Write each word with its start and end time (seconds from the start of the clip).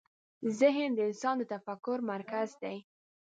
ذهن 0.59 0.89
د 0.95 0.99
انسان 1.09 1.35
د 1.39 1.43
تفکر 1.53 1.97
مرکز 2.11 2.49
دی. 2.63 2.77